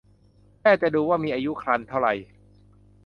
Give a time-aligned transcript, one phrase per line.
[0.59, 2.07] แพทย์จะดูว่ามีอายุครรภ์เท่าไร